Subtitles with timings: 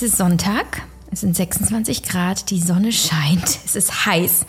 [0.00, 4.46] Es ist Sonntag, es sind 26 Grad, die Sonne scheint, es ist heiß.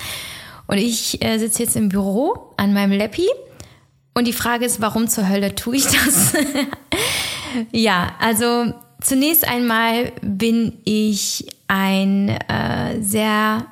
[0.67, 3.27] Und ich äh, sitze jetzt im Büro an meinem Lappi
[4.13, 6.33] und die Frage ist, warum zur Hölle tue ich das?
[7.71, 13.65] ja, also zunächst einmal bin ich ein äh, sehr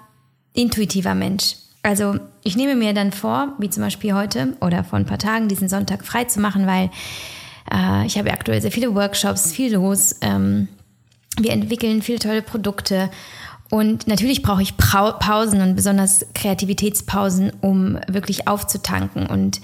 [0.53, 1.57] intuitiver Mensch.
[1.84, 5.48] Also ich nehme mir dann vor, wie zum Beispiel heute oder vor ein paar Tagen,
[5.48, 6.89] diesen Sonntag frei zu machen, weil
[7.71, 10.16] äh, ich habe aktuell sehr viele Workshops, viel los.
[10.21, 10.70] Ähm,
[11.38, 13.09] wir entwickeln viele tolle Produkte.
[13.70, 19.27] Und natürlich brauche ich Pausen und besonders Kreativitätspausen, um wirklich aufzutanken.
[19.27, 19.60] Und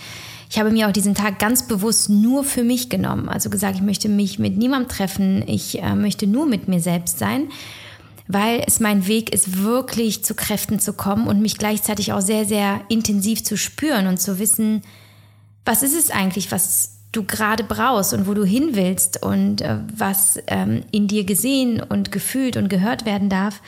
[0.49, 3.29] ich habe mir auch diesen Tag ganz bewusst nur für mich genommen.
[3.29, 5.43] Also gesagt, ich möchte mich mit niemandem treffen.
[5.47, 7.47] Ich äh, möchte nur mit mir selbst sein,
[8.27, 12.45] weil es mein Weg ist, wirklich zu Kräften zu kommen und mich gleichzeitig auch sehr,
[12.45, 14.81] sehr intensiv zu spüren und zu wissen,
[15.65, 19.77] was ist es eigentlich, was du gerade brauchst und wo du hin willst und äh,
[19.95, 23.61] was ähm, in dir gesehen und gefühlt und gehört werden darf.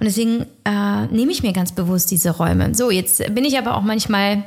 [0.00, 2.74] Und deswegen äh, nehme ich mir ganz bewusst diese Räume.
[2.74, 4.44] So, jetzt bin ich aber auch manchmal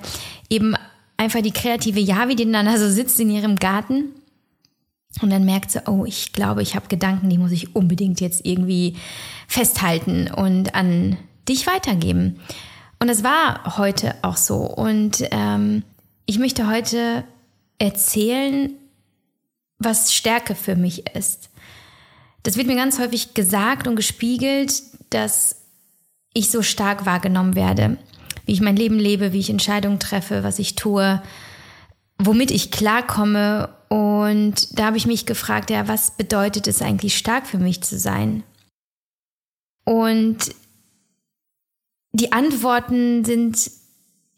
[0.50, 0.76] eben
[1.18, 4.06] einfach die kreative Javi, die dann da so sitzt in ihrem Garten
[5.22, 8.46] und dann merkt sie, oh, ich glaube, ich habe Gedanken, die muss ich unbedingt jetzt
[8.46, 8.96] irgendwie
[9.48, 12.40] festhalten und an dich weitergeben.
[13.00, 14.58] Und das war heute auch so.
[14.58, 15.84] Und ähm,
[16.26, 17.24] ich möchte heute
[17.80, 18.72] erzählen,
[19.80, 21.50] was Stärke für mich ist.
[22.44, 25.64] Das wird mir ganz häufig gesagt und gespiegelt, dass
[26.34, 27.98] ich so stark wahrgenommen werde,
[28.46, 31.22] wie ich mein Leben lebe, wie ich Entscheidungen treffe, was ich tue,
[32.18, 33.70] womit ich klarkomme.
[33.90, 37.98] Und da habe ich mich gefragt, ja, was bedeutet es eigentlich stark für mich zu
[37.98, 38.44] sein?
[39.84, 40.54] Und
[42.12, 43.70] die Antworten sind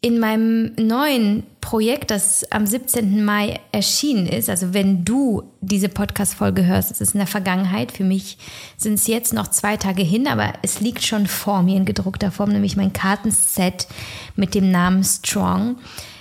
[0.02, 3.22] in meinem neuen Projekt, das am 17.
[3.22, 7.92] Mai erschienen ist, also wenn du diese Podcast-Folge hörst, es ist in der Vergangenheit.
[7.92, 8.38] Für mich
[8.78, 12.32] sind es jetzt noch zwei Tage hin, aber es liegt schon vor mir in gedruckter
[12.32, 13.88] Form, nämlich mein Kartenset
[14.36, 15.76] mit dem Namen Strong,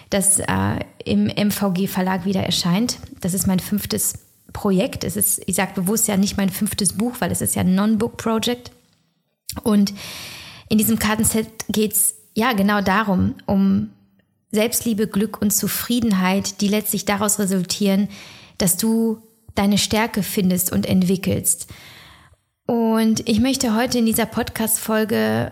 [0.09, 2.97] das äh, im MVG-Verlag wieder erscheint.
[3.21, 4.13] Das ist mein fünftes
[4.51, 5.05] Projekt.
[5.05, 7.75] Es ist, ich sage bewusst ja nicht mein fünftes Buch, weil es ist ja ein
[7.75, 8.71] Non-Book-Project.
[9.63, 9.93] Und
[10.67, 13.89] in diesem Kartenset geht es ja, genau darum, um
[14.51, 18.07] Selbstliebe, Glück und Zufriedenheit, die letztlich daraus resultieren,
[18.57, 19.21] dass du
[19.55, 21.67] deine Stärke findest und entwickelst.
[22.65, 25.51] Und ich möchte heute in dieser Podcast-Folge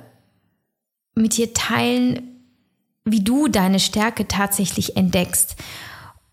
[1.14, 2.22] mit dir teilen,
[3.04, 5.58] wie du deine Stärke tatsächlich entdeckst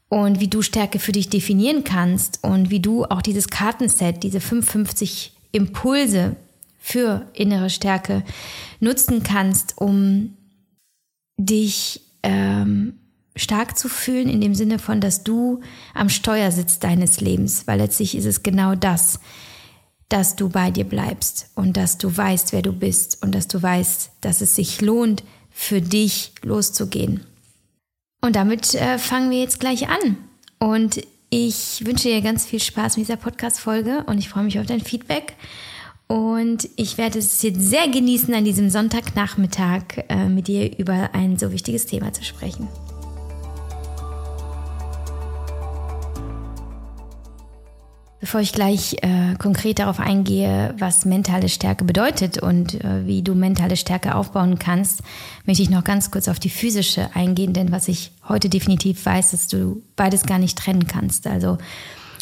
[0.08, 4.40] und wie du Stärke für dich definieren kannst und wie du auch dieses Kartenset, diese
[4.40, 6.36] 55 Impulse
[6.78, 8.22] für innere Stärke
[8.78, 10.36] nutzen kannst, um
[11.36, 12.94] dich ähm,
[13.36, 15.60] stark zu fühlen, in dem Sinne von, dass du
[15.92, 19.18] am Steuer sitzt deines Lebens, weil letztlich ist es genau das,
[20.08, 23.62] dass du bei dir bleibst und dass du weißt, wer du bist und dass du
[23.62, 27.24] weißt, dass es sich lohnt, für dich loszugehen.
[28.20, 30.16] Und damit äh, fangen wir jetzt gleich an.
[30.58, 31.00] Und
[31.30, 34.80] ich wünsche dir ganz viel Spaß mit dieser Podcast-Folge und ich freue mich auf dein
[34.80, 35.34] Feedback.
[36.14, 41.38] Und ich werde es jetzt sehr genießen, an diesem Sonntagnachmittag äh, mit dir über ein
[41.38, 42.68] so wichtiges Thema zu sprechen.
[48.20, 53.34] Bevor ich gleich äh, konkret darauf eingehe, was mentale Stärke bedeutet und äh, wie du
[53.34, 55.02] mentale Stärke aufbauen kannst,
[55.46, 59.32] möchte ich noch ganz kurz auf die physische eingehen, denn was ich heute definitiv weiß,
[59.32, 61.26] dass du beides gar nicht trennen kannst.
[61.26, 61.58] Also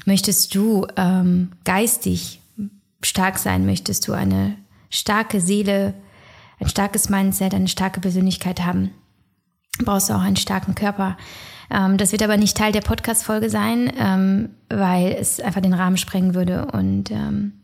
[0.06, 2.38] möchtest du ähm, geistig
[3.02, 4.56] stark sein möchtest, du eine
[4.90, 5.94] starke Seele,
[6.60, 8.90] ein starkes Mindset, eine starke Persönlichkeit haben,
[9.84, 11.16] brauchst du auch einen starken Körper.
[11.70, 15.96] Ähm, das wird aber nicht Teil der Podcast-Folge sein, ähm, weil es einfach den Rahmen
[15.96, 17.54] sprengen würde und ähm,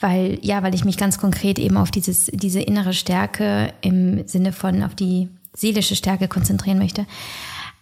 [0.00, 4.52] weil, ja, weil ich mich ganz konkret eben auf dieses, diese innere Stärke im Sinne
[4.52, 7.06] von auf die seelische Stärke konzentrieren möchte.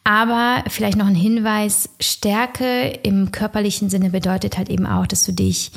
[0.03, 5.33] Aber vielleicht noch ein Hinweis, Stärke im körperlichen Sinne bedeutet halt eben auch, dass du
[5.33, 5.71] dich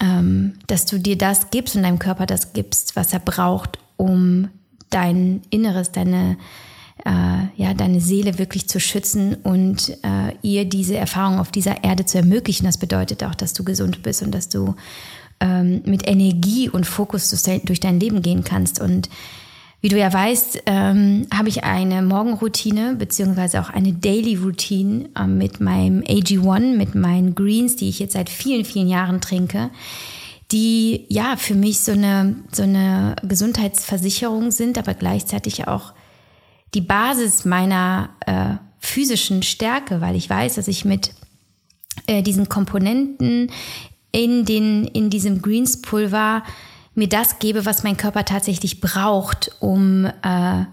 [0.00, 4.48] ähm, dass du dir das gibst und deinem Körper das gibst, was er braucht, um
[4.88, 6.36] dein Inneres, deine,
[7.04, 12.06] äh, ja, deine Seele wirklich zu schützen und äh, ihr diese Erfahrung auf dieser Erde
[12.06, 12.64] zu ermöglichen.
[12.64, 14.74] Das bedeutet auch, dass du gesund bist und dass du
[15.40, 17.30] ähm, mit Energie und Fokus
[17.64, 18.80] durch dein Leben gehen kannst.
[18.80, 19.08] Und
[19.80, 25.26] wie du ja weißt, ähm, habe ich eine Morgenroutine beziehungsweise auch eine Daily Routine äh,
[25.26, 29.70] mit meinem AG1, mit meinen Greens, die ich jetzt seit vielen, vielen Jahren trinke,
[30.52, 35.94] die ja für mich so eine, so eine Gesundheitsversicherung sind, aber gleichzeitig auch
[36.74, 41.12] die Basis meiner äh, physischen Stärke, weil ich weiß, dass ich mit
[42.06, 43.50] äh, diesen Komponenten
[44.12, 46.42] in, den, in diesem Greens-Pulver
[46.94, 50.64] mir das gebe, was mein Körper tatsächlich braucht, um, äh,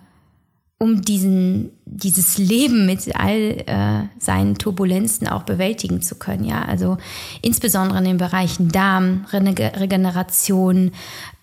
[0.80, 6.44] um diesen, dieses Leben mit all äh, seinen Turbulenzen auch bewältigen zu können.
[6.44, 6.98] Ja, also
[7.42, 10.92] insbesondere in den Bereichen Darm, Regeneration,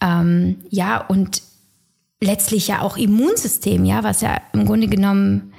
[0.00, 1.42] ähm, ja, und
[2.20, 5.52] letztlich ja auch Immunsystem, ja, was ja im Grunde genommen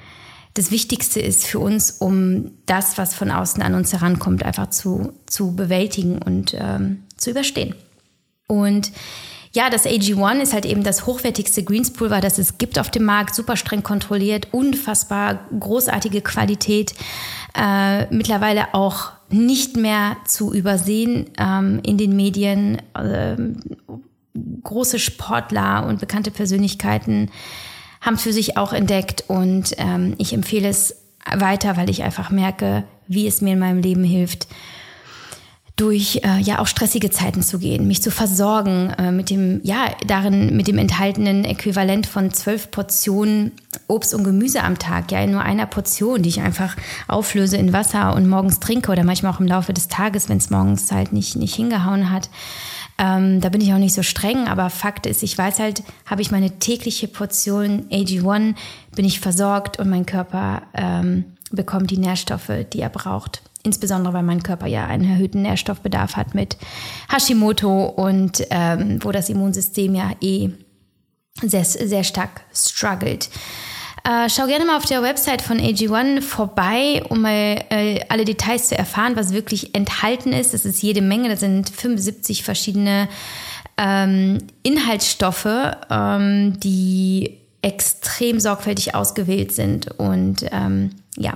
[0.54, 5.12] das Wichtigste ist für uns, um das, was von außen an uns herankommt, einfach zu,
[5.26, 7.74] zu bewältigen und ähm, zu überstehen.
[8.46, 8.92] Und
[9.52, 13.34] ja, das AG1 ist halt eben das hochwertigste Greenspulver, das es gibt auf dem Markt,
[13.34, 16.94] super streng kontrolliert, unfassbar großartige Qualität,
[17.58, 22.82] äh, mittlerweile auch nicht mehr zu übersehen ähm, in den Medien.
[22.94, 23.36] Äh,
[24.62, 27.30] große Sportler und bekannte Persönlichkeiten
[28.00, 30.96] haben es für sich auch entdeckt und ähm, ich empfehle es
[31.34, 34.46] weiter, weil ich einfach merke, wie es mir in meinem Leben hilft,
[35.76, 39.90] durch äh, ja auch stressige Zeiten zu gehen, mich zu versorgen äh, mit dem ja
[40.06, 43.52] darin mit dem enthaltenen Äquivalent von zwölf Portionen
[43.86, 46.74] Obst und Gemüse am Tag, ja in nur einer Portion, die ich einfach
[47.08, 50.48] auflöse in Wasser und morgens trinke oder manchmal auch im Laufe des Tages, wenn es
[50.48, 52.30] morgens halt nicht nicht hingehauen hat.
[52.98, 56.22] Ähm, da bin ich auch nicht so streng, aber Fakt ist, ich weiß halt, habe
[56.22, 58.54] ich meine tägliche Portion AG1,
[58.94, 64.22] bin ich versorgt und mein Körper ähm, bekommt die Nährstoffe, die er braucht insbesondere weil
[64.22, 66.56] mein Körper ja einen erhöhten Nährstoffbedarf hat mit
[67.12, 70.50] Hashimoto und ähm, wo das Immunsystem ja eh
[71.42, 73.28] sehr, sehr stark struggelt.
[74.04, 78.68] Äh, schau gerne mal auf der Website von AG1 vorbei, um mal äh, alle Details
[78.68, 80.54] zu erfahren, was wirklich enthalten ist.
[80.54, 83.08] Das ist jede Menge, das sind 75 verschiedene
[83.76, 85.48] ähm, Inhaltsstoffe,
[85.90, 91.34] ähm, die extrem sorgfältig ausgewählt sind und ähm, ja,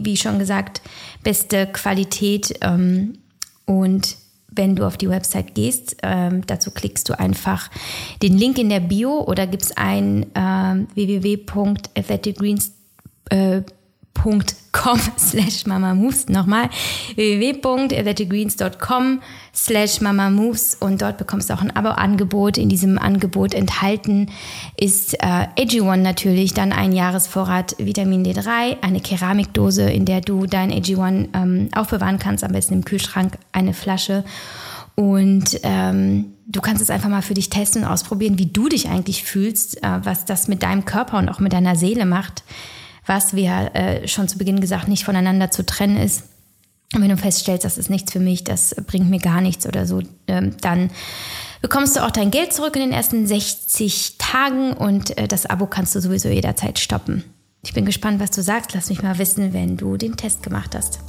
[0.00, 0.80] wie schon gesagt,
[1.22, 2.54] beste Qualität.
[2.60, 3.18] Ähm,
[3.64, 4.16] und
[4.50, 7.70] wenn du auf die Website gehst, ähm, dazu klickst du einfach
[8.22, 13.77] den Link in der Bio oder gibst ein äh, www.athleticgreens.com
[14.24, 16.28] www.com slash mamamoves.
[16.28, 16.68] Nochmal
[17.16, 19.20] www.athleticgreens.com
[19.54, 22.58] slash mamamoves und dort bekommst du auch ein Abo-Angebot.
[22.58, 24.28] In diesem Angebot enthalten
[24.76, 30.72] ist äh, AG1 natürlich, dann ein Jahresvorrat Vitamin D3, eine Keramikdose, in der du dein
[30.72, 34.24] AG1 ähm, aufbewahren kannst, am besten im Kühlschrank, eine Flasche
[34.94, 38.88] und ähm, du kannst es einfach mal für dich testen und ausprobieren, wie du dich
[38.88, 42.42] eigentlich fühlst, äh, was das mit deinem Körper und auch mit deiner Seele macht
[43.08, 46.24] was wir äh, schon zu Beginn gesagt, nicht voneinander zu trennen ist.
[46.94, 49.86] Und wenn du feststellst, das ist nichts für mich, das bringt mir gar nichts oder
[49.86, 50.90] so, ähm, dann
[51.60, 55.66] bekommst du auch dein Geld zurück in den ersten 60 Tagen und äh, das Abo
[55.66, 57.24] kannst du sowieso jederzeit stoppen.
[57.62, 58.72] Ich bin gespannt, was du sagst.
[58.74, 61.00] Lass mich mal wissen, wenn du den Test gemacht hast.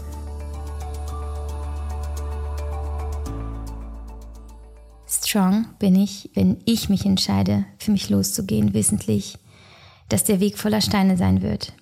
[5.07, 9.37] Strong bin ich, wenn ich mich entscheide, für mich loszugehen, wissentlich,
[10.07, 11.73] dass der Weg voller Steine sein wird.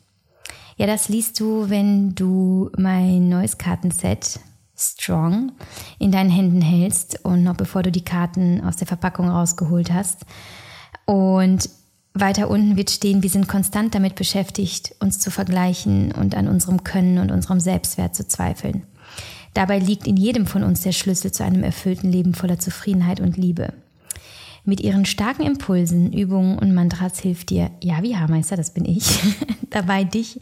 [0.78, 4.40] Ja, das liest du, wenn du mein neues Kartenset
[4.78, 5.54] Strong
[5.98, 10.26] in deinen Händen hältst und noch bevor du die Karten aus der Verpackung rausgeholt hast.
[11.06, 11.70] Und
[12.14, 16.84] weiter unten wird stehen, wir sind konstant damit beschäftigt, uns zu vergleichen und an unserem
[16.84, 18.84] Können und unserem Selbstwert zu zweifeln.
[19.56, 23.36] Dabei liegt in jedem von uns der Schlüssel zu einem erfüllten Leben voller Zufriedenheit und
[23.36, 23.74] Liebe.
[24.68, 29.18] Mit ihren starken Impulsen, Übungen und Mantras hilft dir, ja, wie Haarmeister, das bin ich,
[29.70, 30.42] dabei dich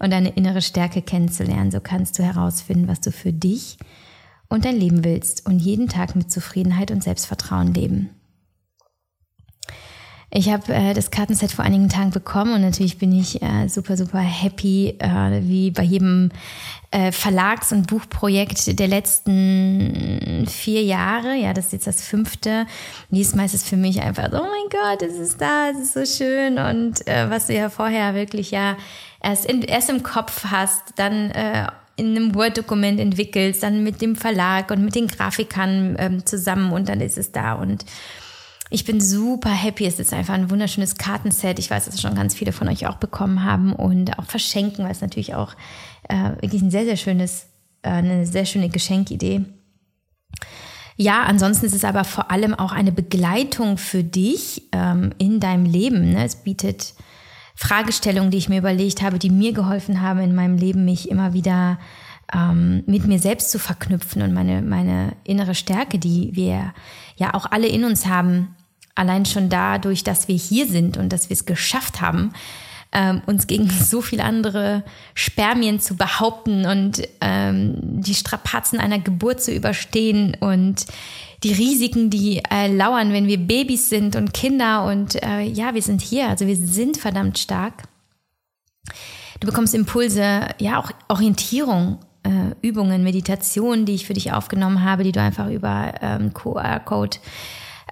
[0.00, 1.70] und deine innere Stärke kennenzulernen.
[1.70, 3.76] So kannst du herausfinden, was du für dich
[4.48, 8.10] und dein Leben willst und jeden Tag mit Zufriedenheit und Selbstvertrauen leben.
[10.32, 13.96] Ich habe äh, das Kartenset vor einigen Tagen bekommen und natürlich bin ich äh, super,
[13.96, 16.30] super happy, äh, wie bei jedem
[16.92, 21.34] äh, Verlags- und Buchprojekt der letzten vier Jahre.
[21.34, 22.66] Ja, das ist jetzt das fünfte.
[23.10, 26.24] Diesmal ist es für mich einfach, oh mein Gott, es ist da, es ist so
[26.24, 26.58] schön.
[26.58, 28.76] Und äh, was du ja vorher wirklich ja
[29.20, 34.14] erst, in, erst im Kopf hast, dann äh, in einem Word-Dokument entwickelst, dann mit dem
[34.14, 37.54] Verlag und mit den Grafikern ähm, zusammen und dann ist es da.
[37.54, 37.84] Und
[38.70, 39.84] ich bin super happy.
[39.84, 41.58] Es ist einfach ein wunderschönes Kartenset.
[41.58, 44.92] Ich weiß, dass schon ganz viele von euch auch bekommen haben und auch verschenken, weil
[44.92, 45.54] es natürlich auch
[46.08, 47.46] äh, wirklich ein sehr, sehr schönes,
[47.82, 49.44] äh, eine sehr schöne Geschenkidee.
[50.96, 55.64] Ja, ansonsten ist es aber vor allem auch eine Begleitung für dich ähm, in deinem
[55.64, 56.12] Leben.
[56.12, 56.24] Ne?
[56.24, 56.94] Es bietet
[57.56, 61.32] Fragestellungen, die ich mir überlegt habe, die mir geholfen haben in meinem Leben, mich immer
[61.32, 61.78] wieder
[62.32, 66.72] ähm, mit mir selbst zu verknüpfen und meine, meine innere Stärke, die wir
[67.16, 68.54] ja auch alle in uns haben,
[69.00, 72.32] allein schon dadurch, dass wir hier sind und dass wir es geschafft haben,
[72.92, 79.42] ähm, uns gegen so viele andere Spermien zu behaupten und ähm, die Strapazen einer Geburt
[79.42, 80.86] zu überstehen und
[81.42, 85.82] die Risiken, die äh, lauern, wenn wir Babys sind und Kinder und äh, ja, wir
[85.82, 87.84] sind hier, also wir sind verdammt stark.
[89.40, 95.02] Du bekommst Impulse, ja auch Orientierung, äh, Übungen, Meditationen, die ich für dich aufgenommen habe,
[95.02, 97.16] die du einfach über ähm, QR-Code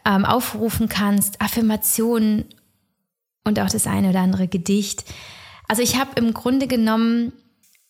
[0.05, 2.47] ähm, aufrufen kannst, Affirmationen
[3.45, 5.05] und auch das eine oder andere Gedicht.
[5.67, 7.33] Also ich habe im Grunde genommen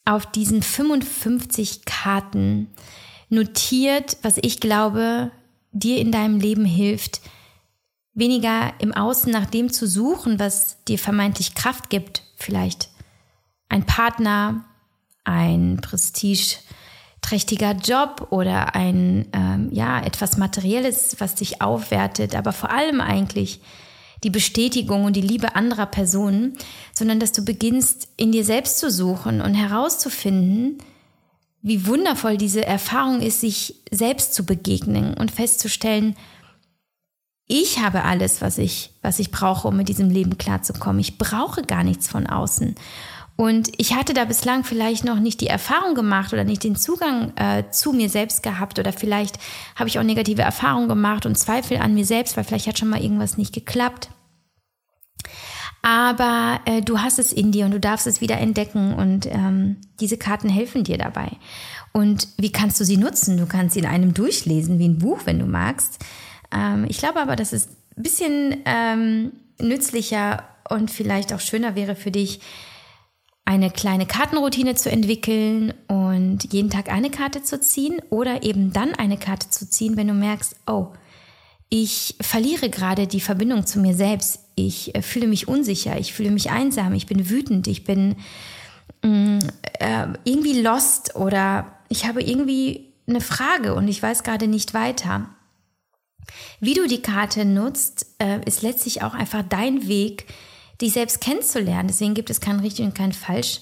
[0.05, 2.69] auf diesen 55 Karten
[3.29, 5.31] notiert, was ich glaube,
[5.73, 7.21] dir in deinem Leben hilft,
[8.15, 12.91] weniger im Außen nach dem zu suchen, was dir vermeintlich Kraft gibt, vielleicht
[13.69, 14.65] ein Partner,
[15.25, 15.81] ein
[17.29, 23.61] prestigeträchtiger Job oder ein ähm, ja etwas Materielles, was dich aufwertet, aber vor allem eigentlich
[24.25, 26.57] die Bestätigung und die Liebe anderer Personen,
[26.93, 30.79] sondern dass du beginnst in dir selbst zu suchen und herauszufinden,
[31.61, 36.17] wie wundervoll diese Erfahrung ist, sich selbst zu begegnen und festzustellen,
[37.51, 41.01] ich habe alles, was ich, was ich brauche, um mit diesem Leben klarzukommen.
[41.01, 42.75] Ich brauche gar nichts von außen.
[43.41, 47.33] Und ich hatte da bislang vielleicht noch nicht die Erfahrung gemacht oder nicht den Zugang
[47.37, 49.39] äh, zu mir selbst gehabt oder vielleicht
[49.77, 52.89] habe ich auch negative Erfahrungen gemacht und Zweifel an mir selbst, weil vielleicht hat schon
[52.89, 54.09] mal irgendwas nicht geklappt.
[55.83, 59.77] Aber äh, du hast es in dir und du darfst es wieder entdecken und ähm,
[60.01, 61.31] diese Karten helfen dir dabei.
[61.93, 63.37] Und wie kannst du sie nutzen?
[63.37, 66.05] Du kannst sie in einem durchlesen, wie ein Buch, wenn du magst.
[66.51, 69.31] Ähm, ich glaube aber, dass es ein bisschen ähm,
[69.61, 72.41] nützlicher und vielleicht auch schöner wäre für dich,
[73.49, 78.95] eine kleine Kartenroutine zu entwickeln und jeden Tag eine Karte zu ziehen oder eben dann
[78.95, 80.89] eine Karte zu ziehen, wenn du merkst, oh,
[81.71, 84.41] ich verliere gerade die Verbindung zu mir selbst.
[84.55, 88.17] Ich äh, fühle mich unsicher, ich fühle mich einsam, ich bin wütend, ich bin
[89.03, 89.39] mm,
[89.79, 95.31] äh, irgendwie lost oder ich habe irgendwie eine Frage und ich weiß gerade nicht weiter.
[96.61, 100.27] Wie du die Karte nutzt, äh, ist letztlich auch einfach dein Weg,
[100.81, 101.89] dich selbst kennenzulernen.
[101.89, 103.61] Deswegen gibt es kein richtig und kein falsch.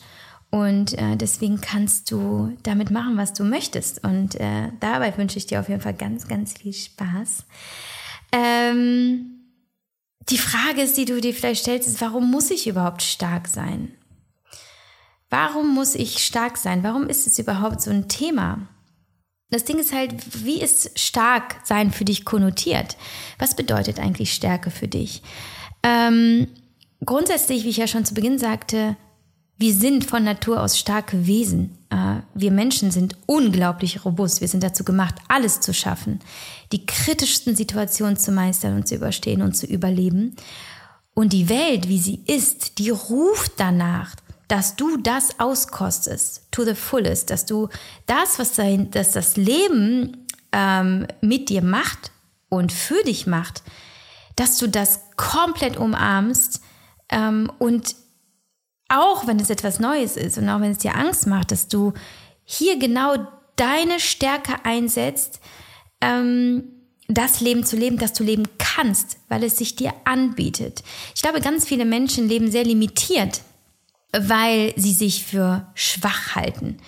[0.51, 4.05] Und äh, deswegen kannst du damit machen, was du möchtest.
[4.05, 7.45] Und äh, dabei wünsche ich dir auf jeden Fall ganz, ganz viel Spaß.
[8.33, 9.37] Ähm,
[10.29, 13.93] die Frage ist, die du dir vielleicht stellst, ist, warum muss ich überhaupt stark sein?
[15.31, 16.83] Warum muss ich stark sein?
[16.83, 18.69] Warum ist es überhaupt so ein Thema?
[19.51, 22.97] Das Ding ist halt, wie ist stark sein für dich konnotiert?
[23.39, 25.23] Was bedeutet eigentlich Stärke für dich?
[25.83, 26.49] Ähm,
[27.05, 28.97] grundsätzlich, wie ich ja schon zu Beginn sagte,
[29.59, 31.79] wir sind von Natur aus starke Wesen.
[31.91, 34.41] Äh, wir Menschen sind unglaublich robust.
[34.41, 36.21] Wir sind dazu gemacht, alles zu schaffen,
[36.73, 40.37] die kritischsten Situationen zu meistern und zu überstehen und zu überleben.
[41.15, 44.15] Und die Welt, wie sie ist, die ruft danach,
[44.49, 47.69] dass du das auskostest, to the fullest, dass du
[48.05, 52.13] das, was dein, dass das Leben ähm, mit dir macht
[52.51, 53.63] und für dich macht,
[54.37, 56.61] dass du das komplett umarmst
[57.11, 57.95] ähm, und
[58.89, 61.93] auch wenn es etwas Neues ist und auch wenn es dir Angst macht, dass du
[62.45, 63.17] hier genau
[63.57, 65.41] deine Stärke einsetzt,
[66.01, 66.65] ähm,
[67.09, 70.83] das Leben zu leben, das du leben kannst, weil es sich dir anbietet.
[71.15, 73.43] Ich glaube, ganz viele Menschen leben sehr limitiert,
[74.13, 76.79] weil sie sich für schwach halten.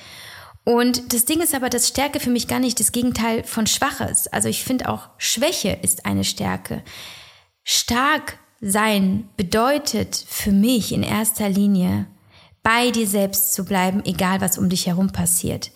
[0.65, 4.01] Und das Ding ist aber, dass Stärke für mich gar nicht das Gegenteil von schwach
[4.01, 4.33] ist.
[4.35, 6.83] Also ich finde auch Schwäche ist eine Stärke.
[7.65, 12.07] Stark sein bedeutet für mich in erster Linie,
[12.63, 15.71] bei dir selbst zu bleiben, egal was um dich herum passiert.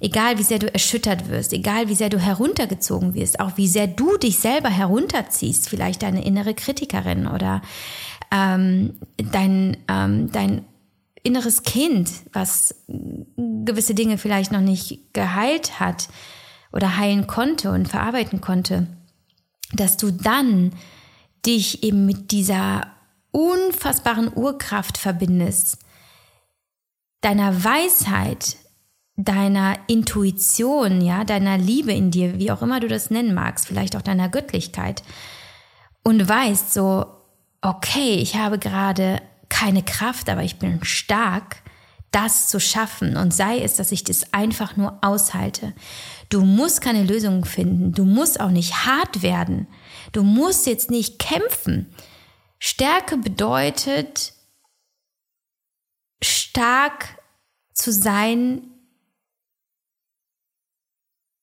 [0.00, 3.88] Egal wie sehr du erschüttert wirst, egal wie sehr du heruntergezogen wirst, auch wie sehr
[3.88, 7.62] du dich selber herunterziehst, vielleicht deine innere Kritikerin oder
[8.30, 10.64] ähm, dein, ähm, dein
[11.24, 16.08] inneres Kind, was gewisse Dinge vielleicht noch nicht geheilt hat
[16.72, 18.86] oder heilen konnte und verarbeiten konnte,
[19.72, 20.72] dass du dann
[21.46, 22.86] dich eben mit dieser
[23.30, 25.78] unfassbaren Urkraft verbindest,
[27.20, 28.56] deiner Weisheit,
[29.16, 33.96] deiner Intuition, ja, deiner Liebe in dir, wie auch immer du das nennen magst, vielleicht
[33.96, 35.02] auch deiner Göttlichkeit
[36.04, 37.06] und weißt so,
[37.60, 41.56] okay, ich habe gerade keine Kraft, aber ich bin stark,
[42.10, 43.16] das zu schaffen.
[43.16, 45.74] Und sei es, dass ich das einfach nur aushalte.
[46.30, 49.66] Du musst keine Lösung finden, du musst auch nicht hart werden,
[50.12, 51.94] Du musst jetzt nicht kämpfen.
[52.58, 54.32] Stärke bedeutet,
[56.22, 57.22] stark
[57.72, 58.62] zu sein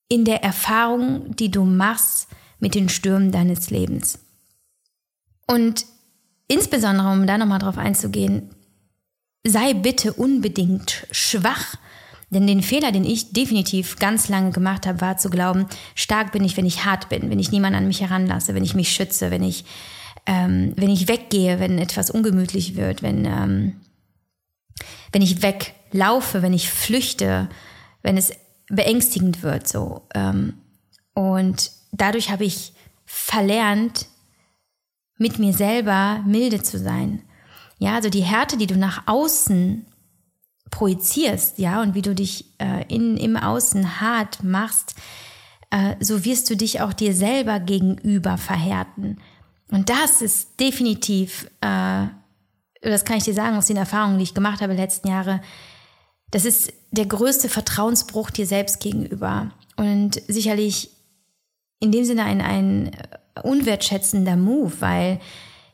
[0.09, 2.27] in der Erfahrung, die du machst
[2.59, 4.19] mit den Stürmen deines Lebens.
[5.47, 5.85] Und
[6.47, 8.53] insbesondere, um da nochmal drauf einzugehen,
[9.45, 11.75] sei bitte unbedingt schwach.
[12.29, 16.43] Denn den Fehler, den ich definitiv ganz lange gemacht habe, war zu glauben, stark bin
[16.43, 19.31] ich, wenn ich hart bin, wenn ich niemanden an mich heranlasse, wenn ich mich schütze,
[19.31, 19.65] wenn ich,
[20.25, 23.81] ähm, wenn ich weggehe, wenn etwas ungemütlich wird, wenn, ähm,
[25.11, 27.47] wenn ich weglaufe, wenn ich flüchte,
[28.01, 28.31] wenn es
[28.67, 29.67] beängstigend wird.
[29.67, 30.07] So.
[30.13, 30.55] Ähm,
[31.13, 32.73] und dadurch habe ich
[33.05, 34.07] verlernt,
[35.17, 37.21] mit mir selber milde zu sein.
[37.77, 39.85] Ja, also die Härte, die du nach außen
[40.71, 44.95] projizierst, ja, und wie du dich äh, in, im Außen hart machst,
[45.69, 49.17] äh, so wirst du dich auch dir selber gegenüber verhärten.
[49.71, 52.07] Und das ist definitiv, äh,
[52.81, 55.41] das kann ich dir sagen aus den Erfahrungen, die ich gemacht habe letzten Jahre,
[56.31, 59.51] das ist der größte Vertrauensbruch dir selbst gegenüber.
[59.77, 60.91] Und sicherlich
[61.79, 62.91] in dem Sinne ein, ein
[63.43, 65.19] unwertschätzender Move, weil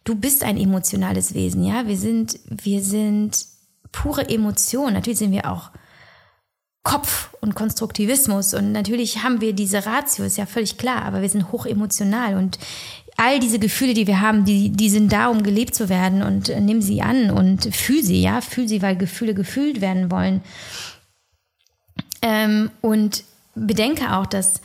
[0.03, 1.88] du bist ein emotionales Wesen, ja.
[1.88, 3.45] Wir sind, wir sind
[3.91, 4.93] pure Emotion.
[4.93, 5.71] Natürlich sind wir auch
[6.83, 11.29] Kopf und Konstruktivismus und natürlich haben wir diese Ratio, ist ja völlig klar, aber wir
[11.29, 12.57] sind hoch emotional und
[13.17, 16.50] all diese Gefühle, die wir haben, die, die sind da, um gelebt zu werden und
[16.50, 20.41] äh, nimm sie an und fühl sie, ja, fühl sie, weil Gefühle gefühlt werden wollen.
[22.24, 24.62] Ähm, und bedenke auch, dass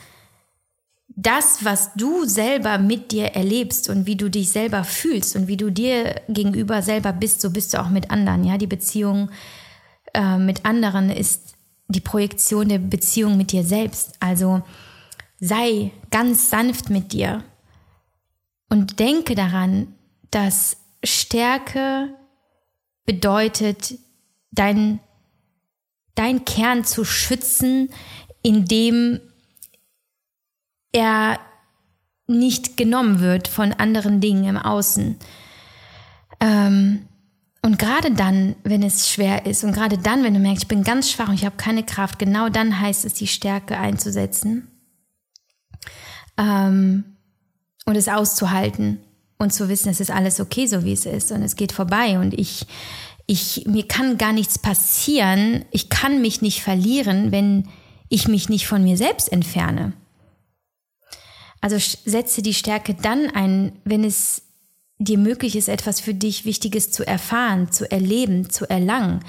[1.19, 5.57] das, was du selber mit dir erlebst und wie du dich selber fühlst und wie
[5.57, 8.43] du dir gegenüber selber bist, so bist du auch mit anderen.
[8.43, 9.31] Ja, die Beziehung
[10.13, 11.55] äh, mit anderen ist
[11.87, 14.13] die Projektion der Beziehung mit dir selbst.
[14.19, 14.61] Also
[15.39, 17.43] sei ganz sanft mit dir
[18.69, 19.95] und denke daran,
[20.29, 22.09] dass Stärke
[23.07, 23.97] bedeutet,
[24.51, 24.99] dein,
[26.13, 27.89] dein Kern zu schützen,
[28.43, 29.19] indem
[30.91, 31.39] er
[32.27, 35.17] nicht genommen wird von anderen Dingen im Außen.
[36.39, 37.07] Ähm,
[37.61, 40.83] und gerade dann, wenn es schwer ist und gerade dann, wenn du merkst, ich bin
[40.83, 44.67] ganz schwach und ich habe keine Kraft, genau dann heißt es, die Stärke einzusetzen
[46.37, 47.03] ähm,
[47.85, 48.99] und es auszuhalten
[49.37, 52.19] und zu wissen, es ist alles okay, so wie es ist und es geht vorbei
[52.19, 52.67] und ich,
[53.25, 57.67] ich, mir kann gar nichts passieren, ich kann mich nicht verlieren, wenn
[58.09, 59.93] ich mich nicht von mir selbst entferne.
[61.67, 64.43] Also setze die Stärke dann ein, wenn es
[64.99, 69.19] dir möglich ist, etwas für dich Wichtiges zu erfahren, zu erleben, zu erlangen.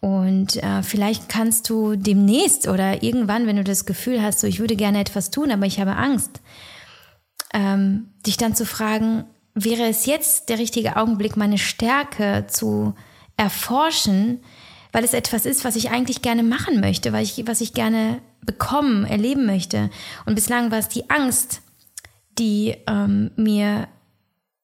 [0.00, 4.58] Und äh, vielleicht kannst du demnächst oder irgendwann, wenn du das Gefühl hast, so ich
[4.58, 6.40] würde gerne etwas tun, aber ich habe Angst,
[7.54, 9.22] ähm, dich dann zu fragen,
[9.54, 12.92] wäre es jetzt der richtige Augenblick, meine Stärke zu
[13.36, 14.40] erforschen,
[14.90, 18.18] weil es etwas ist, was ich eigentlich gerne machen möchte, weil ich, was ich gerne
[18.40, 19.90] bekommen, erleben möchte.
[20.26, 21.60] Und bislang war es die Angst,
[22.38, 23.88] die ähm, mir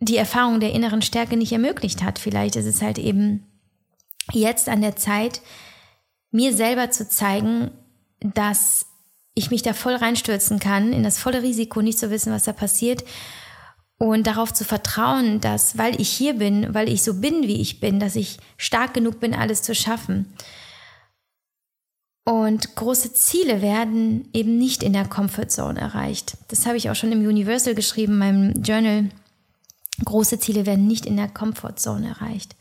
[0.00, 2.18] die Erfahrung der inneren Stärke nicht ermöglicht hat.
[2.18, 3.46] Vielleicht ist es halt eben
[4.32, 5.40] jetzt an der Zeit,
[6.30, 7.70] mir selber zu zeigen,
[8.20, 8.86] dass
[9.34, 12.52] ich mich da voll reinstürzen kann, in das volle Risiko, nicht zu wissen, was da
[12.52, 13.04] passiert
[13.98, 17.80] und darauf zu vertrauen, dass, weil ich hier bin, weil ich so bin, wie ich
[17.80, 20.32] bin, dass ich stark genug bin, alles zu schaffen.
[22.24, 26.38] Und große Ziele werden eben nicht in der Comfortzone erreicht.
[26.48, 29.10] Das habe ich auch schon im Universal geschrieben, meinem Journal.
[30.04, 32.56] Große Ziele werden nicht in der Comfortzone erreicht.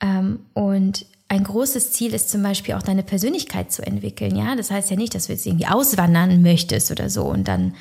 [0.00, 4.36] Ähm, und ein großes Ziel ist zum Beispiel auch deine Persönlichkeit zu entwickeln.
[4.36, 7.74] Ja, das heißt ja nicht, dass du jetzt irgendwie auswandern möchtest oder so und dann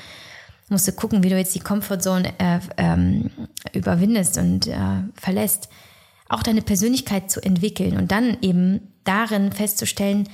[0.70, 3.32] musst du gucken, wie du jetzt die Comfortzone äh, ähm,
[3.74, 4.78] überwindest und äh,
[5.16, 5.70] verlässt.
[6.30, 10.30] Auch deine Persönlichkeit zu entwickeln und dann eben darin festzustellen,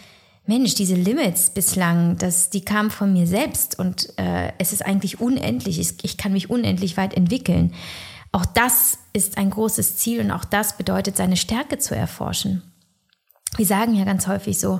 [0.49, 5.21] Mensch, diese Limits bislang, das, die kamen von mir selbst und äh, es ist eigentlich
[5.21, 5.79] unendlich.
[5.79, 7.75] Ich, ich kann mich unendlich weit entwickeln.
[8.31, 12.63] Auch das ist ein großes Ziel und auch das bedeutet, seine Stärke zu erforschen.
[13.57, 14.79] Wir sagen ja ganz häufig so,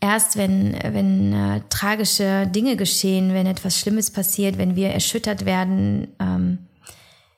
[0.00, 6.14] erst wenn, wenn äh, tragische Dinge geschehen, wenn etwas Schlimmes passiert, wenn wir erschüttert werden,
[6.18, 6.60] ähm,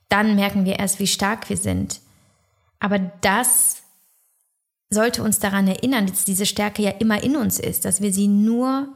[0.09, 2.01] dann merken wir erst, wie stark wir sind.
[2.79, 3.80] Aber das
[4.91, 8.29] sollte uns daran erinnern, dass diese Stärke ja immer in uns ist, dass wir sie
[8.29, 8.89] nur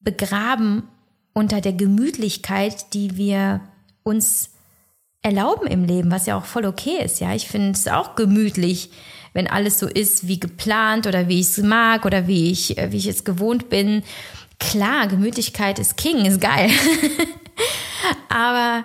[0.00, 0.84] begraben
[1.32, 3.60] unter der Gemütlichkeit, die wir
[4.02, 4.50] uns
[5.22, 7.20] erlauben im Leben, was ja auch voll okay ist.
[7.20, 8.90] Ja, ich finde es auch gemütlich,
[9.32, 12.96] wenn alles so ist wie geplant oder wie ich es mag oder wie ich, wie
[12.96, 14.02] ich es gewohnt bin.
[14.58, 16.70] Klar, Gemütlichkeit ist King, ist geil.
[18.28, 18.84] Aber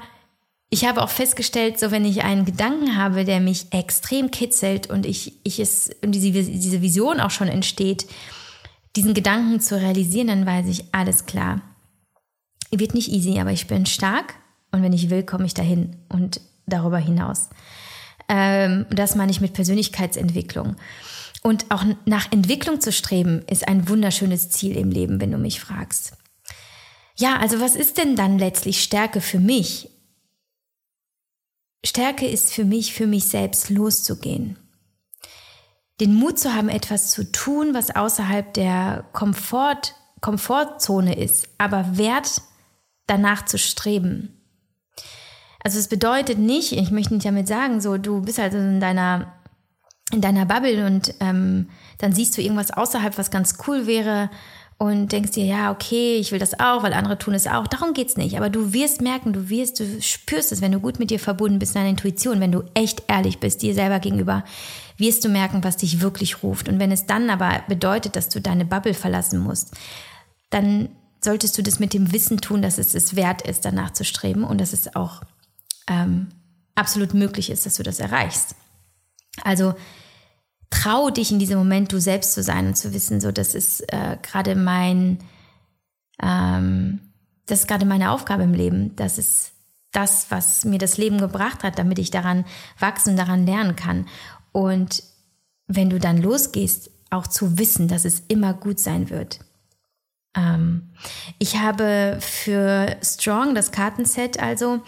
[0.69, 5.05] ich habe auch festgestellt, so wenn ich einen Gedanken habe, der mich extrem kitzelt und
[5.05, 8.05] ich, ich es, und diese, diese Vision auch schon entsteht,
[8.95, 11.61] diesen Gedanken zu realisieren, dann weiß ich, alles klar.
[12.71, 14.35] Wird nicht easy, aber ich bin stark
[14.71, 17.49] und wenn ich will, komme ich dahin und darüber hinaus.
[18.27, 20.75] Ähm, das meine ich mit Persönlichkeitsentwicklung.
[21.43, 25.61] Und auch nach Entwicklung zu streben, ist ein wunderschönes Ziel im Leben, wenn du mich
[25.61, 26.17] fragst.
[27.15, 29.89] Ja, also was ist denn dann letztlich Stärke für mich?
[31.85, 34.57] Stärke ist für mich, für mich selbst loszugehen.
[35.99, 42.41] Den Mut zu haben, etwas zu tun, was außerhalb der Komfort, Komfortzone ist, aber wert
[43.07, 44.33] danach zu streben.
[45.63, 49.33] Also es bedeutet nicht, ich möchte nicht damit sagen, so du bist also in deiner
[50.11, 54.29] in deiner Bubble und ähm, dann siehst du irgendwas außerhalb, was ganz cool wäre
[54.79, 57.65] und denkst dir, ja, okay, ich will das auch, weil andere tun es auch.
[57.65, 58.37] Darum geht's nicht.
[58.37, 61.57] Aber du wirst merken, du wirst, du spürst es, wenn du gut mit dir verbunden
[61.57, 64.43] bist, deiner Intuition, wenn du echt ehrlich bist, dir selber gegenüber,
[64.97, 66.69] wirst du merken, was dich wirklich ruft.
[66.69, 69.75] Und wenn es dann aber bedeutet, dass du deine Bubble verlassen musst,
[70.51, 70.89] dann
[71.23, 74.43] solltest du das mit dem Wissen tun, dass es es wert ist, danach zu streben
[74.43, 75.21] und dass es auch
[75.89, 76.27] ähm,
[76.75, 78.55] absolut möglich ist, dass du das erreichst.
[79.43, 79.73] Also
[80.69, 83.81] trau dich in diesem Moment du selbst zu sein und zu wissen, so das ist
[83.91, 85.19] äh, gerade mein,
[86.21, 86.99] ähm,
[87.45, 88.95] das ist gerade meine Aufgabe im Leben.
[88.95, 89.51] Das ist
[89.91, 92.45] das, was mir das Leben gebracht hat, damit ich daran
[92.79, 94.07] wachsen und daran lernen kann.
[94.51, 95.03] Und
[95.67, 99.39] wenn du dann losgehst, auch zu wissen, dass es immer gut sein wird.
[100.35, 100.89] Ähm,
[101.39, 104.81] ich habe für Strong, das Kartenset also,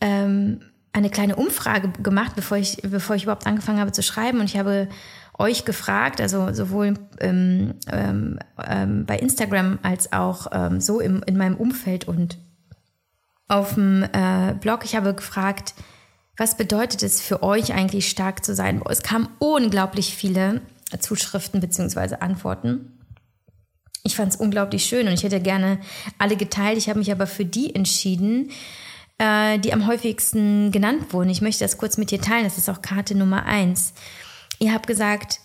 [0.00, 0.60] ähm,
[0.92, 4.40] eine kleine Umfrage gemacht, bevor ich, bevor ich überhaupt angefangen habe zu schreiben.
[4.40, 4.88] Und ich habe
[5.38, 11.36] euch gefragt, also sowohl ähm, ähm, ähm, bei Instagram als auch ähm, so im, in
[11.36, 12.38] meinem Umfeld und
[13.48, 15.74] auf dem äh, Blog, ich habe gefragt,
[16.36, 18.82] was bedeutet es für euch eigentlich stark zu sein?
[18.88, 20.60] Es kamen unglaublich viele
[20.98, 22.16] Zuschriften bzw.
[22.20, 22.98] Antworten.
[24.04, 25.78] Ich fand es unglaublich schön und ich hätte gerne
[26.18, 26.78] alle geteilt.
[26.78, 28.50] Ich habe mich aber für die entschieden,
[29.20, 31.28] äh, die am häufigsten genannt wurden.
[31.28, 32.44] Ich möchte das kurz mit dir teilen.
[32.44, 33.92] Das ist auch Karte Nummer eins.
[34.58, 35.40] Ihr habt gesagt,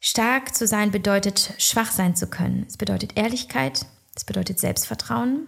[0.00, 2.66] stark zu sein bedeutet, schwach sein zu können.
[2.68, 5.46] Es bedeutet Ehrlichkeit, es bedeutet Selbstvertrauen,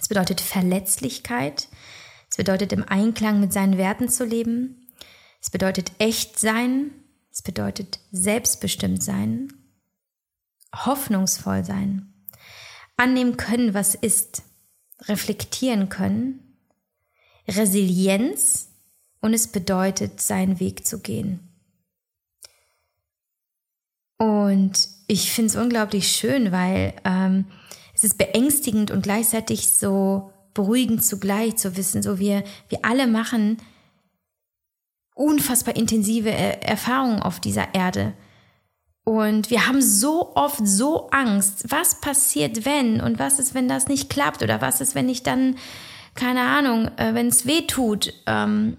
[0.00, 1.66] es bedeutet Verletzlichkeit,
[2.30, 4.88] es bedeutet im Einklang mit seinen Werten zu leben,
[5.40, 6.92] es bedeutet echt sein,
[7.32, 9.52] es bedeutet selbstbestimmt sein,
[10.74, 12.12] hoffnungsvoll sein,
[12.96, 14.42] annehmen können, was ist,
[15.08, 16.47] reflektieren können,
[17.48, 18.68] Resilienz
[19.20, 21.40] und es bedeutet, seinen Weg zu gehen.
[24.18, 27.46] Und ich finde es unglaublich schön, weil ähm,
[27.94, 33.58] es ist beängstigend und gleichzeitig so beruhigend zugleich zu wissen, so wir, wir alle machen
[35.14, 38.14] unfassbar intensive er Erfahrungen auf dieser Erde.
[39.04, 43.88] Und wir haben so oft so Angst, was passiert, wenn und was ist, wenn das
[43.88, 45.56] nicht klappt oder was ist, wenn ich dann
[46.18, 48.12] keine Ahnung, äh, wenn es weh tut.
[48.26, 48.76] Ähm,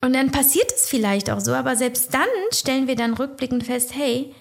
[0.00, 3.94] und dann passiert es vielleicht auch so, aber selbst dann stellen wir dann rückblickend fest,
[3.94, 4.34] hey,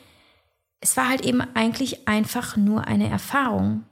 [0.82, 3.84] es war halt eben eigentlich einfach nur eine Erfahrung.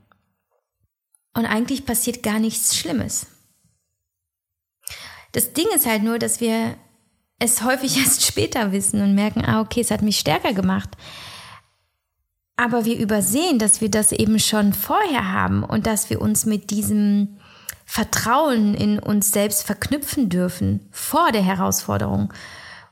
[1.34, 3.27] Und eigentlich passiert gar nichts Schlimmes.
[5.31, 6.75] Das Ding ist halt nur, dass wir
[7.39, 10.89] es häufig erst später wissen und merken, ah, okay, es hat mich stärker gemacht.
[12.57, 16.69] Aber wir übersehen, dass wir das eben schon vorher haben und dass wir uns mit
[16.69, 17.37] diesem
[17.85, 22.33] Vertrauen in uns selbst verknüpfen dürfen vor der Herausforderung.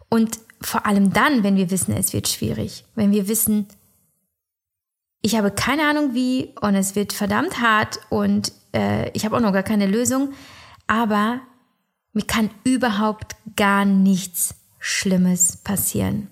[0.09, 2.85] Und vor allem dann, wenn wir wissen, es wird schwierig.
[2.95, 3.67] Wenn wir wissen,
[5.21, 9.41] ich habe keine Ahnung wie und es wird verdammt hart und äh, ich habe auch
[9.41, 10.33] noch gar keine Lösung,
[10.85, 11.39] aber
[12.11, 16.27] mir kann überhaupt gar nichts Schlimmes passieren.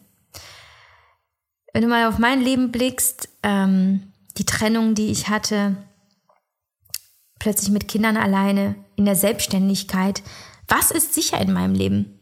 [1.73, 5.77] Wenn du mal auf mein Leben blickst, ähm, die Trennung, die ich hatte,
[7.39, 10.21] plötzlich mit Kindern alleine, in der Selbstständigkeit,
[10.67, 12.19] was ist sicher in meinem Leben?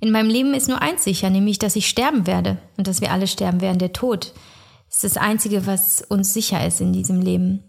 [0.00, 3.12] In meinem Leben ist nur eins sicher, nämlich, dass ich sterben werde und dass wir
[3.12, 3.78] alle sterben werden.
[3.78, 4.32] Der Tod
[4.88, 7.62] ist das Einzige, was uns sicher ist in diesem Leben.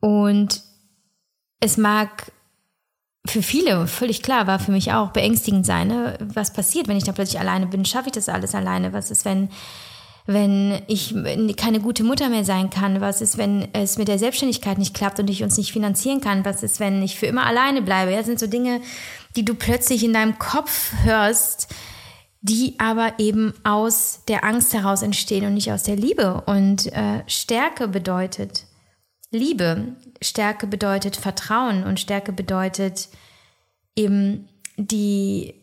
[0.00, 0.62] Und
[1.60, 2.32] es mag
[3.26, 5.88] für viele, völlig klar, war für mich auch beängstigend sein.
[5.88, 6.18] Ne?
[6.34, 7.84] Was passiert, wenn ich da plötzlich alleine bin?
[7.84, 8.92] Schaffe ich das alles alleine?
[8.92, 9.48] Was ist, wenn
[10.28, 11.14] wenn ich
[11.56, 13.00] keine gute Mutter mehr sein kann?
[13.00, 16.44] Was ist, wenn es mit der Selbstständigkeit nicht klappt und ich uns nicht finanzieren kann?
[16.44, 18.10] Was ist, wenn ich für immer alleine bleibe?
[18.10, 18.82] Ja, das sind so Dinge,
[19.36, 21.74] die du plötzlich in deinem Kopf hörst,
[22.42, 26.42] die aber eben aus der Angst heraus entstehen und nicht aus der Liebe.
[26.44, 28.66] Und äh, Stärke bedeutet
[29.30, 33.08] Liebe, Stärke bedeutet Vertrauen und Stärke bedeutet
[33.96, 35.54] eben die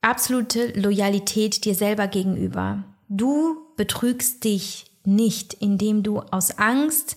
[0.00, 2.84] absolute Loyalität dir selber gegenüber.
[3.10, 7.16] Du betrügst dich nicht, indem du aus Angst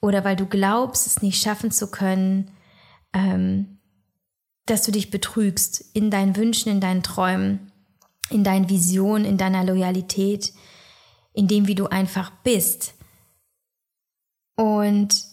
[0.00, 2.50] oder weil du glaubst, es nicht schaffen zu können,
[3.12, 3.78] ähm,
[4.66, 7.72] dass du dich betrügst in deinen Wünschen, in deinen Träumen,
[8.30, 10.52] in deinen Visionen, in deiner Loyalität,
[11.32, 12.94] in dem, wie du einfach bist.
[14.56, 15.24] Und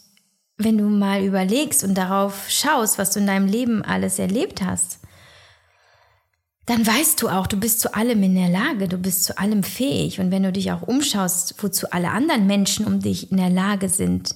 [0.58, 5.00] wenn du mal überlegst und darauf schaust, was du in deinem Leben alles erlebt hast,
[6.65, 9.63] dann weißt du auch, du bist zu allem in der Lage, du bist zu allem
[9.63, 10.19] fähig.
[10.19, 13.89] Und wenn du dich auch umschaust, wozu alle anderen Menschen um dich in der Lage
[13.89, 14.36] sind,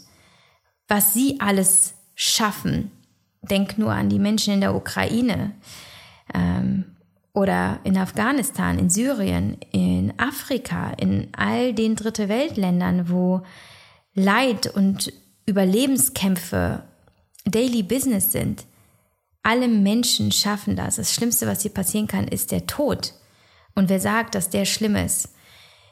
[0.87, 2.91] was sie alles schaffen,
[3.41, 5.51] denk nur an die Menschen in der Ukraine
[6.33, 6.85] ähm,
[7.33, 13.41] oder in Afghanistan, in Syrien, in Afrika, in all den Dritte Weltländern, wo
[14.15, 15.13] Leid und
[15.45, 16.83] Überlebenskämpfe
[17.45, 18.65] Daily Business sind.
[19.45, 20.95] Alle Menschen schaffen das.
[20.95, 23.13] Das Schlimmste, was hier passieren kann, ist der Tod.
[23.75, 25.29] Und wer sagt, dass der schlimm ist?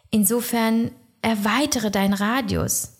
[0.09, 0.89] Insofern
[1.21, 2.97] erweitere deinen Radius.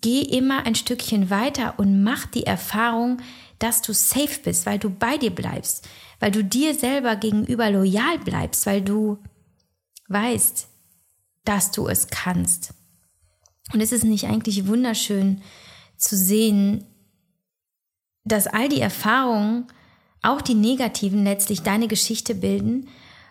[0.00, 3.18] Geh immer ein Stückchen weiter und mach die Erfahrung,
[3.58, 5.86] dass du safe bist, weil du bei dir bleibst,
[6.20, 9.18] weil du dir selber gegenüber loyal bleibst, weil du
[10.08, 10.68] weißt,
[11.44, 12.72] dass du es kannst.
[13.74, 15.42] Und es ist nicht eigentlich wunderschön
[15.98, 16.86] zu sehen,
[18.28, 19.66] dass all die Erfahrungen,
[20.22, 22.88] auch die negativen, letztlich deine Geschichte bilden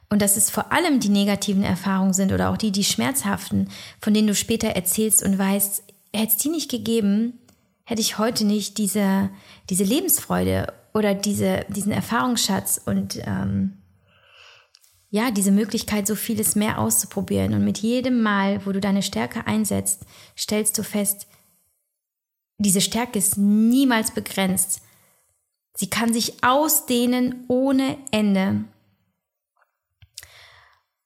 [0.09, 3.69] und dass es vor allem die negativen Erfahrungen sind oder auch die, die schmerzhaften,
[4.01, 5.83] von denen du später erzählst und weißt,
[6.13, 7.33] hätte es die nicht gegeben,
[7.83, 9.29] hätte ich heute nicht diese,
[9.69, 13.73] diese Lebensfreude oder diese, diesen Erfahrungsschatz und ähm,
[15.09, 17.53] ja, diese Möglichkeit, so vieles mehr auszuprobieren.
[17.53, 20.05] Und mit jedem Mal, wo du deine Stärke einsetzt,
[20.37, 21.27] stellst du fest,
[22.57, 24.81] diese Stärke ist niemals begrenzt.
[25.77, 28.65] Sie kann sich ausdehnen ohne Ende.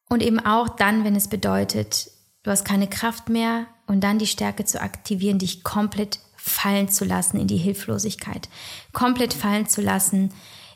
[0.08, 2.10] Und eben auch dann, wenn es bedeutet,
[2.44, 7.04] du hast keine Kraft mehr und dann die Stärke zu aktivieren, dich komplett fallen zu
[7.04, 8.48] lassen in die Hilflosigkeit,
[8.94, 10.34] komplett fallen zu lassen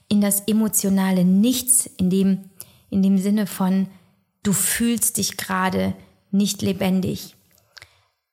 [0.09, 2.49] in das emotionale Nichts, in dem
[2.89, 3.87] in dem Sinne von,
[4.43, 5.95] du fühlst dich gerade
[6.31, 7.35] nicht lebendig.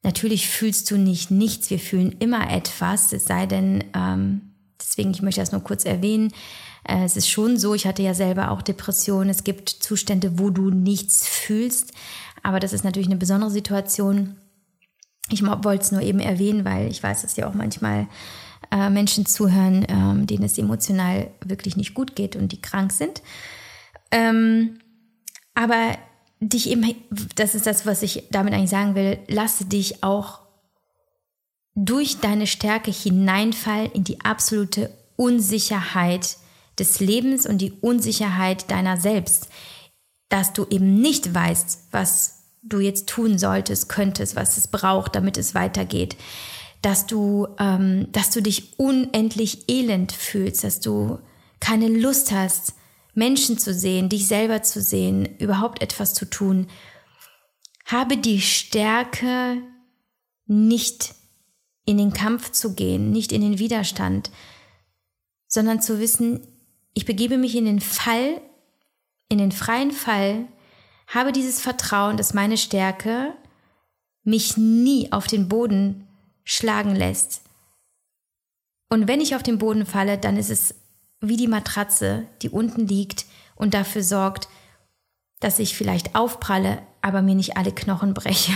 [0.02, 4.51] Natürlich fühlst du nicht nichts, wir fühlen immer etwas, es sei denn, ähm,
[4.82, 6.32] deswegen, ich möchte das nur kurz erwähnen,
[6.84, 10.50] äh, es ist schon so, ich hatte ja selber auch Depressionen, es gibt Zustände, wo
[10.50, 11.92] du nichts fühlst,
[12.42, 14.36] aber das ist natürlich eine besondere Situation.
[15.30, 18.08] Ich wollte es nur eben erwähnen, weil ich weiß, dass ja auch manchmal
[18.70, 23.22] äh, Menschen zuhören, ähm, denen es emotional wirklich nicht gut geht und die krank sind.
[24.10, 24.78] Ähm,
[25.54, 25.96] aber
[26.40, 26.88] dich immer,
[27.36, 30.41] das ist das, was ich damit eigentlich sagen will, lasse dich auch
[31.74, 36.36] durch deine Stärke hineinfallen in die absolute Unsicherheit
[36.78, 39.48] des Lebens und die Unsicherheit deiner selbst,
[40.28, 45.36] dass du eben nicht weißt, was du jetzt tun solltest, könntest, was es braucht, damit
[45.36, 46.16] es weitergeht,
[46.80, 51.18] dass du, ähm, dass du dich unendlich elend fühlst, dass du
[51.60, 52.74] keine Lust hast,
[53.14, 56.68] Menschen zu sehen, dich selber zu sehen, überhaupt etwas zu tun.
[57.84, 59.58] Habe die Stärke,
[60.46, 61.14] nicht
[61.84, 64.30] in den Kampf zu gehen, nicht in den Widerstand,
[65.48, 66.46] sondern zu wissen,
[66.94, 68.40] ich begebe mich in den Fall,
[69.28, 70.46] in den freien Fall,
[71.06, 73.34] habe dieses Vertrauen, dass meine Stärke
[74.24, 76.06] mich nie auf den Boden
[76.44, 77.42] schlagen lässt.
[78.88, 80.74] Und wenn ich auf den Boden falle, dann ist es
[81.20, 84.48] wie die Matratze, die unten liegt und dafür sorgt,
[85.40, 88.52] dass ich vielleicht aufpralle, aber mir nicht alle Knochen breche.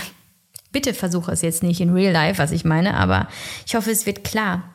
[0.72, 3.29] Bitte versuche es jetzt nicht in Real Life, was ich meine, aber
[3.66, 4.74] ich hoffe, es wird klar.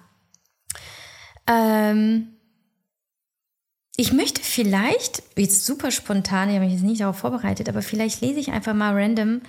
[1.47, 2.27] Ähm
[3.97, 8.21] ich möchte vielleicht, jetzt super spontan, ich habe mich jetzt nicht darauf vorbereitet, aber vielleicht
[8.21, 9.41] lese ich einfach mal random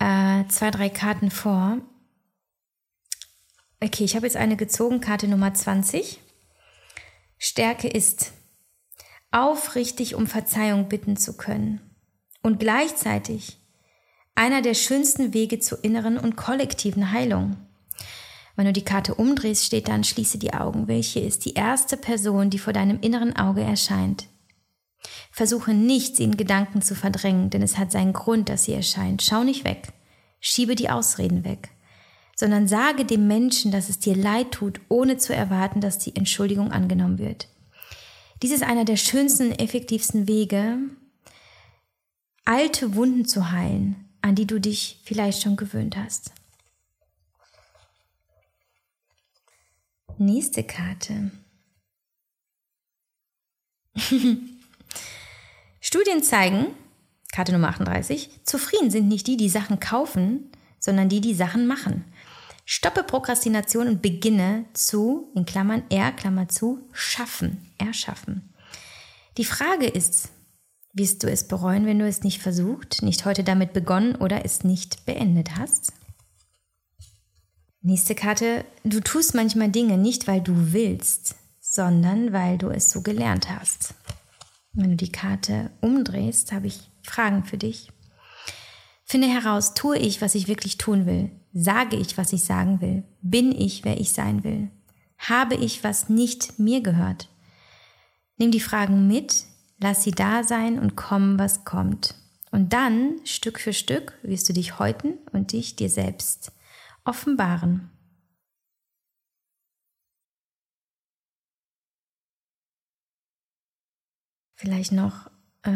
[0.00, 1.78] äh, zwei, drei Karten vor.
[3.80, 6.20] Okay, ich habe jetzt eine gezogen, Karte Nummer 20.
[7.38, 8.32] Stärke ist,
[9.30, 11.80] aufrichtig um Verzeihung bitten zu können
[12.42, 13.58] und gleichzeitig
[14.34, 17.56] einer der schönsten Wege zur inneren und kollektiven Heilung.
[18.56, 20.86] Wenn du die Karte umdrehst, steht dann, schließe die Augen.
[20.86, 24.26] Welche ist die erste Person, die vor deinem inneren Auge erscheint?
[25.30, 29.22] Versuche nicht, sie in Gedanken zu verdrängen, denn es hat seinen Grund, dass sie erscheint.
[29.22, 29.92] Schau nicht weg.
[30.40, 31.70] Schiebe die Ausreden weg
[32.36, 36.72] sondern sage dem Menschen, dass es dir leid tut, ohne zu erwarten, dass die Entschuldigung
[36.72, 37.48] angenommen wird.
[38.42, 40.78] Dies ist einer der schönsten, effektivsten Wege,
[42.44, 46.32] alte Wunden zu heilen, an die du dich vielleicht schon gewöhnt hast.
[50.16, 51.30] Nächste Karte.
[55.80, 56.68] Studien zeigen,
[57.32, 62.06] Karte Nummer 38, zufrieden sind nicht die, die Sachen kaufen, sondern die, die Sachen machen.
[62.64, 68.54] Stoppe Prokrastination und beginne zu, in Klammern R, Klammer zu, schaffen, erschaffen.
[69.36, 70.30] Die Frage ist,
[70.94, 74.64] wirst du es bereuen, wenn du es nicht versucht, nicht heute damit begonnen oder es
[74.64, 75.92] nicht beendet hast?
[77.82, 83.02] Nächste Karte, du tust manchmal Dinge nicht, weil du willst, sondern weil du es so
[83.02, 83.94] gelernt hast.
[84.72, 87.90] Wenn du die Karte umdrehst, habe ich Fragen für dich.
[89.04, 91.30] Finde heraus, tue ich, was ich wirklich tun will?
[91.52, 93.04] Sage ich, was ich sagen will?
[93.20, 94.70] Bin ich, wer ich sein will?
[95.18, 97.28] Habe ich, was nicht mir gehört?
[98.38, 99.44] Nimm die Fragen mit,
[99.78, 102.14] lass sie da sein und kommen, was kommt.
[102.50, 106.52] Und dann, Stück für Stück, wirst du dich häuten und dich dir selbst
[107.04, 107.90] offenbaren.
[114.54, 115.30] Vielleicht noch
[115.62, 115.72] äh,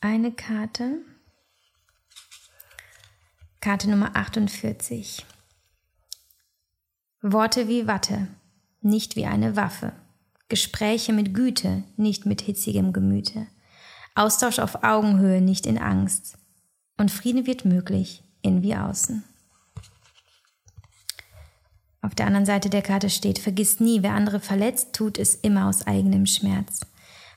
[0.00, 0.98] eine Karte.
[3.60, 5.26] Karte Nummer 48.
[7.20, 8.28] Worte wie Watte,
[8.80, 9.92] nicht wie eine Waffe.
[10.48, 13.46] Gespräche mit Güte, nicht mit hitzigem Gemüte.
[14.14, 16.36] Austausch auf Augenhöhe, nicht in Angst.
[16.96, 19.24] Und Frieden wird möglich, in wie außen.
[22.02, 25.68] Auf der anderen Seite der Karte steht, vergiss nie, wer andere verletzt, tut es immer
[25.68, 26.80] aus eigenem Schmerz.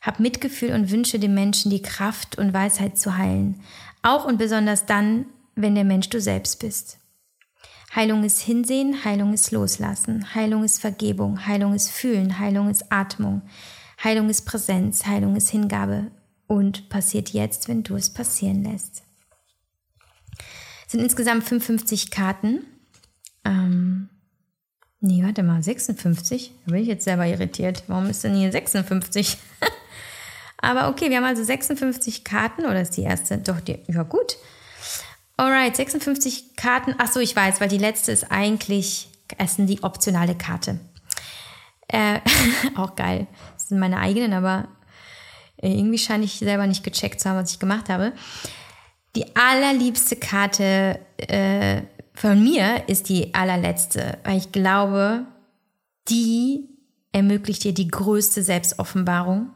[0.01, 3.61] Hab Mitgefühl und wünsche dem Menschen die Kraft und Weisheit zu heilen,
[4.03, 6.99] auch und besonders dann, wenn der Mensch du selbst bist.
[7.95, 13.41] Heilung ist Hinsehen, Heilung ist Loslassen, Heilung ist Vergebung, Heilung ist Fühlen, Heilung ist Atmung,
[14.03, 16.11] Heilung ist Präsenz, Heilung ist Hingabe
[16.47, 19.03] und passiert jetzt, wenn du es passieren lässt.
[20.85, 22.65] Es sind insgesamt 55 Karten.
[23.43, 24.09] Ähm,
[25.01, 26.53] nee, warte mal, 56?
[26.65, 27.83] Da bin ich jetzt selber irritiert.
[27.87, 29.37] Warum ist denn hier 56?
[30.57, 33.37] Aber okay, wir haben also 56 Karten, oder ist die erste?
[33.37, 34.37] Doch, die, ja gut.
[35.37, 36.95] Alright, 56 Karten.
[36.97, 40.79] Ach so, ich weiß, weil die letzte ist eigentlich, es ist die optionale Karte.
[41.87, 42.19] Äh,
[42.75, 43.27] auch geil.
[43.53, 44.67] Das sind meine eigenen, aber
[45.61, 48.13] irgendwie scheine ich selber nicht gecheckt zu haben, was ich gemacht habe.
[49.15, 51.83] Die allerliebste Karte äh,
[52.15, 55.25] von mir ist die allerletzte, weil ich glaube,
[56.09, 56.67] die
[57.11, 59.51] ermöglicht dir die größte Selbstoffenbarung.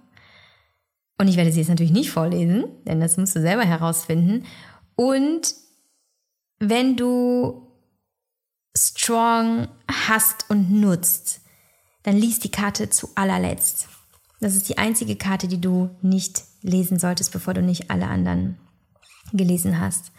[1.18, 4.46] Und ich werde sie jetzt natürlich nicht vorlesen, denn das musst du selber herausfinden.
[4.96, 5.54] Und
[6.62, 7.68] wenn du
[8.78, 9.68] Strong
[10.08, 11.42] hast und nutzt,
[12.04, 13.90] dann liest die Karte zu allerletzt.
[14.40, 18.58] Das ist die einzige Karte, die du nicht lesen solltest, bevor du nicht alle anderen
[19.34, 20.12] gelesen hast.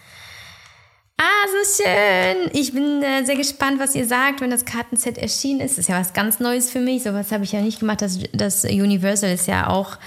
[1.17, 2.51] Ah, so schön.
[2.53, 5.73] Ich bin äh, sehr gespannt, was ihr sagt, wenn das Kartenset erschienen ist.
[5.73, 7.05] Das ist ja was ganz Neues für mich.
[7.05, 8.03] Sowas habe ich ja nicht gemacht.
[8.03, 9.99] Das, das Universal ist ja auch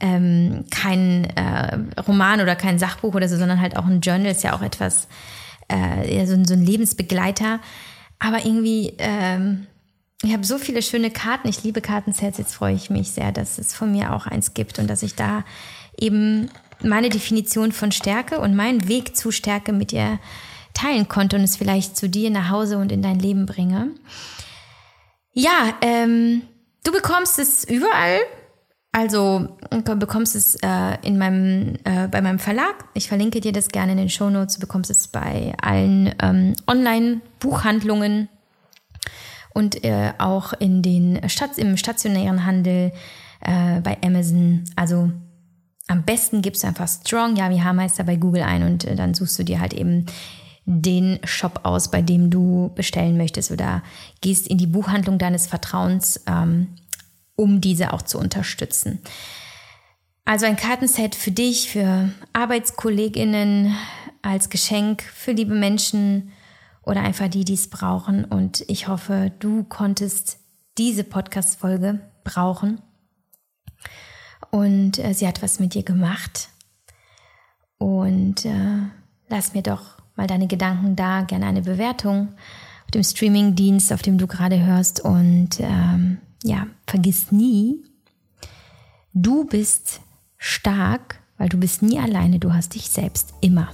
[0.00, 4.32] ähm, kein äh, Roman oder kein Sachbuch oder so, sondern halt auch ein Journal.
[4.32, 5.06] Ist ja auch etwas
[5.68, 7.60] äh, so, so ein Lebensbegleiter.
[8.18, 9.66] Aber irgendwie, ähm,
[10.22, 11.48] ich habe so viele schöne Karten.
[11.48, 12.38] Ich liebe Kartensets.
[12.38, 15.14] Jetzt freue ich mich sehr, dass es von mir auch eins gibt und dass ich
[15.14, 15.44] da
[15.98, 16.50] eben
[16.82, 20.18] meine Definition von Stärke und meinen Weg zu Stärke mit dir
[20.72, 23.90] teilen konnte und es vielleicht zu dir nach Hause und in dein Leben bringe.
[25.32, 26.42] Ja, ähm,
[26.84, 28.20] du bekommst es überall
[28.94, 32.84] also du bekommst es äh, in meinem, äh, bei meinem Verlag.
[32.94, 34.54] Ich verlinke dir das gerne in den Show Notes.
[34.54, 38.28] Du bekommst es bei allen ähm, Online-Buchhandlungen
[39.52, 42.92] und äh, auch in den Stat im stationären Handel
[43.40, 44.62] äh, bei Amazon.
[44.76, 45.10] Also
[45.88, 49.36] am besten gibst du einfach Strong Yavi Haarmeister bei Google ein und äh, dann suchst
[49.40, 50.06] du dir halt eben
[50.66, 53.82] den Shop aus, bei dem du bestellen möchtest oder
[54.20, 56.22] gehst in die Buchhandlung deines Vertrauens.
[56.28, 56.68] Ähm,
[57.36, 59.00] um diese auch zu unterstützen.
[60.24, 63.74] Also ein Kartenset für dich, für Arbeitskolleginnen
[64.22, 66.32] als Geschenk, für liebe Menschen
[66.82, 68.24] oder einfach die, die es brauchen.
[68.24, 70.38] Und ich hoffe, du konntest
[70.78, 72.80] diese Podcast-Folge brauchen.
[74.50, 76.48] Und äh, sie hat was mit dir gemacht.
[77.78, 78.78] Und äh,
[79.28, 82.28] lass mir doch mal deine Gedanken da, gerne eine Bewertung
[82.84, 85.00] auf dem Streaming-Dienst, auf dem du gerade hörst.
[85.00, 87.82] Und ähm, ja, vergiss nie,
[89.14, 90.00] du bist
[90.36, 93.70] stark, weil du bist nie alleine, du hast dich selbst immer.